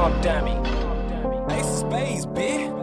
[0.00, 0.56] Mob Dummy.
[1.54, 2.79] Ace of spades, bitch.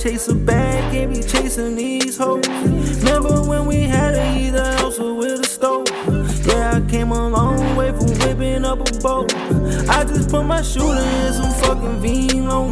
[0.00, 2.48] Chase a bag, can't be chasing these hoes.
[2.48, 5.88] Remember when we had to eat a house with a stove?
[6.46, 9.34] Yeah, I came a long way from whipping up a boat.
[9.90, 12.70] I just put my shooter in some fucking vino.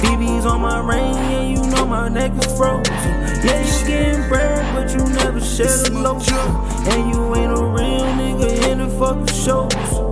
[0.00, 2.94] BB's on my ring, and you know my neck is frozen.
[3.44, 6.30] Yeah, you getting bread, but you never shed a loaf.
[6.30, 10.09] And you ain't a real nigga in the fucking shows.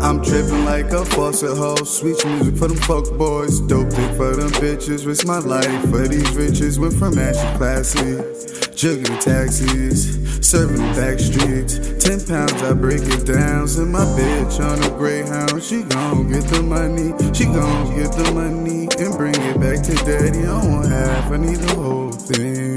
[0.00, 1.98] I'm tripping like a faucet hose.
[1.98, 3.60] Sweet music for them fuck boys.
[3.60, 5.06] Dope dick for them bitches.
[5.06, 6.78] Risk my life for these riches.
[6.78, 8.16] Went from ashy classy.
[8.74, 10.16] Juggling taxis.
[10.46, 11.78] Serving the back streets.
[12.04, 13.66] Ten pounds, I break it down.
[13.66, 15.62] Send my bitch on a greyhound.
[15.62, 17.12] She gon' get the money.
[17.34, 18.88] She gon' get the money.
[18.98, 20.40] And bring it back to daddy.
[20.40, 22.76] I don't want half, I need the whole thing.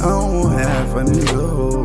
[0.00, 1.81] I don't want half, I need the whole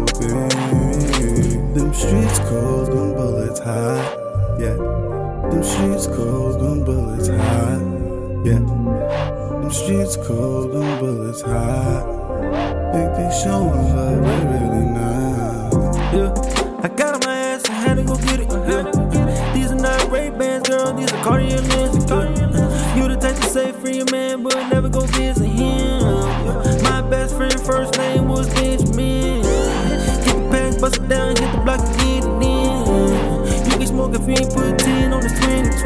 [5.67, 7.81] streets cold, them bullets hot.
[8.45, 8.59] Yeah.
[9.61, 12.03] Them streets cold, them bullets hot.
[12.93, 15.73] Think they showin' love, they really not.
[16.13, 18.49] Yeah, I got on my ass and had to go get it.
[18.49, 19.53] Yeah.
[19.53, 20.93] These are not Ray Bans, girl.
[20.93, 22.05] These are Cartier lenses.
[22.95, 26.01] You the type to say free a man, but never go visit him.
[26.83, 29.41] My best friend first name was Benjamin.
[29.41, 33.67] Get the bust it down, hit the block get it in.
[33.69, 35.37] You can smoke if you ain't put 10 on this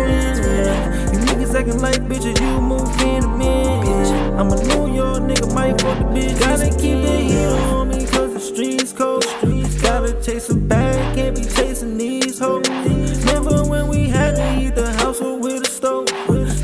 [0.08, 0.52] 2020.
[0.52, 1.12] Yeah.
[1.12, 4.40] You niggas acting like bitches, you move in a minute.
[4.40, 6.40] I'm a New York nigga, might fuck the bitch.
[6.40, 9.24] Gotta keep the heat on me, cause the streets cold.
[9.24, 12.68] Streets gotta chase a bag, can't be chasing these hoes.
[12.70, 16.08] Remember when we had to heat the house up with a stove?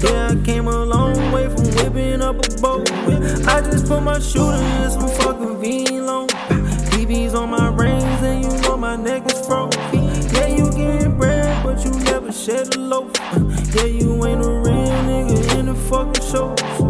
[0.03, 2.91] Yeah, I came a long way from whipping up a boat.
[3.47, 6.27] I just put my shooter in some fucking vino.
[6.93, 7.56] BB's on my
[12.47, 13.11] shed a loaf.
[13.19, 13.39] Uh,
[13.75, 16.86] yeah, you ain't a real nigga in the fucking shows.